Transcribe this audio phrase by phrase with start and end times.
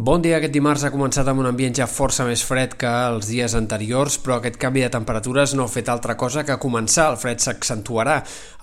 [0.00, 3.26] Bon dia, aquest dimarts ha començat amb un ambient ja força més fred que els
[3.28, 7.10] dies anteriors, però aquest canvi de temperatures no ha fet altra cosa que començar.
[7.10, 8.14] El fred s'accentuarà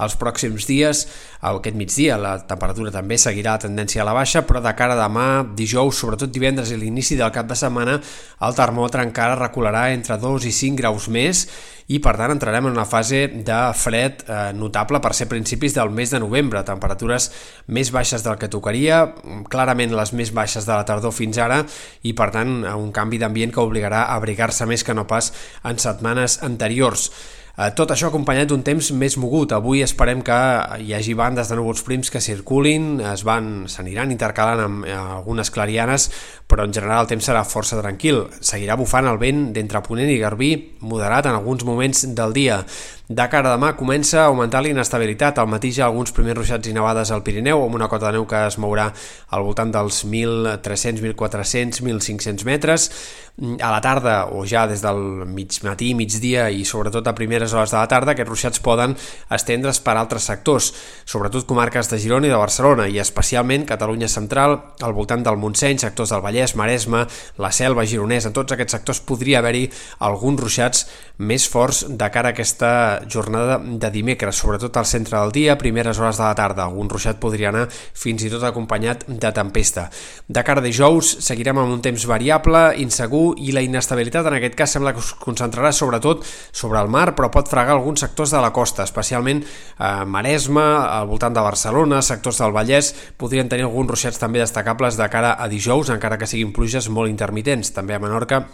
[0.02, 1.04] els pròxims dies.
[1.46, 5.04] Aquest migdia la temperatura també seguirà la tendència a la baixa, però de cara a
[5.04, 5.28] demà,
[5.62, 8.00] dijous, sobretot divendres i l'inici del cap de setmana,
[8.42, 11.46] el termòmetre encara recularà entre 2 i 5 graus més
[11.88, 15.94] i per tant entrarem en una fase de fred eh, notable per ser principis del
[15.96, 17.30] mes de novembre, temperatures
[17.72, 19.04] més baixes del que tocaria,
[19.52, 21.62] clarament les més baixes de la tardor fins ara
[22.04, 25.32] i per tant un canvi d'ambient que obligarà a abrigar-se més que no pas
[25.64, 27.10] en setmanes anteriors.
[27.58, 29.50] Eh, tot això acompanyat d'un temps més mogut.
[29.56, 30.36] Avui esperem que
[30.78, 35.50] hi hagi bandes de núvols prims que circulin, es van s'aniran intercalant amb eh, algunes
[35.50, 36.06] clarianes,
[36.46, 38.28] però en general el temps serà força tranquil.
[38.46, 40.52] Seguirà bufant el vent d'entre Ponent i Garbí,
[40.86, 42.60] moderat en alguns moments del dia.
[43.08, 45.38] De cara a demà comença a augmentar la inestabilitat.
[45.40, 48.26] Al matí ja alguns primers ruixats i nevades al Pirineu, amb una cota de neu
[48.28, 48.90] que es mourà
[49.32, 52.90] al voltant dels 1.300, 1.400, 1.500 metres.
[53.38, 55.00] A la tarda, o ja des del
[55.30, 58.96] mig matí, migdia i sobretot a primeres hores de la tarda, aquests ruixats poden
[59.32, 60.72] estendre's per altres sectors,
[61.06, 65.78] sobretot comarques de Girona i de Barcelona, i especialment Catalunya Central, al voltant del Montseny,
[65.78, 67.06] sectors del Vallès, Maresme,
[67.38, 69.68] la Selva, Gironès, en tots aquests sectors podria haver-hi
[70.10, 70.88] alguns ruixats
[71.22, 76.00] més forts de cara a aquesta jornada de dimecres, sobretot al centre del dia, primeres
[76.00, 76.66] hores de la tarda.
[76.66, 79.88] Algun ruixat podria anar fins i tot acompanyat de tempesta.
[80.28, 84.58] De cara a dijous seguirem amb un temps variable, insegur i la inestabilitat en aquest
[84.60, 88.44] cas sembla que es concentrarà sobretot sobre el mar, però pot fregar alguns sectors de
[88.44, 93.96] la costa, especialment eh, Maresme, al voltant de Barcelona, sectors del Vallès, podrien tenir alguns
[93.96, 97.74] ruixats també destacables de cara a dijous, encara que siguin pluges molt intermitents.
[97.76, 98.46] També a Menorca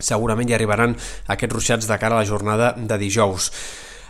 [0.00, 0.96] segurament hi arribaran
[1.28, 3.52] aquests ruixats de cara a la jornada de dijous.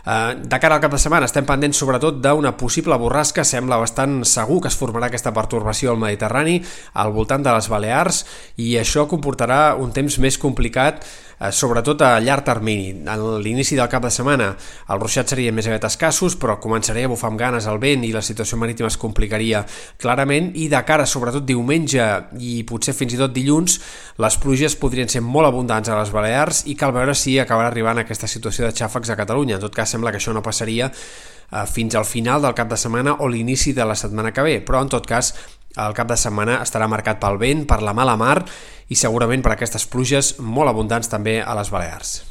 [0.05, 4.21] Eh, de cara al cap de setmana estem pendents sobretot d'una possible borrasca, sembla bastant
[4.25, 6.57] segur que es formarà aquesta pertorbació al Mediterrani
[6.93, 8.23] al voltant de les Balears
[8.57, 11.05] i això comportarà un temps més complicat
[11.49, 12.91] sobretot a llarg termini.
[13.09, 17.11] A l'inici del cap de setmana els ruixats serien més aviat escassos, però començaria a
[17.11, 19.63] bufar amb ganes el vent i la situació marítima es complicaria
[20.01, 22.05] clarament i de cara sobretot diumenge
[22.37, 23.79] i potser fins i tot dilluns
[24.21, 28.03] les pluges podrien ser molt abundants a les Balears i cal veure si acabarà arribant
[28.03, 29.57] aquesta situació de xàfecs a Catalunya.
[29.57, 32.77] En tot cas, sembla que això no passaria eh, fins al final del cap de
[32.77, 35.33] setmana o l'inici de la setmana que ve, però en tot cas
[35.75, 38.41] el cap de setmana estarà marcat pel vent, per la mala mar
[38.91, 42.30] i segurament per aquestes pluges molt abundants també a les Balears.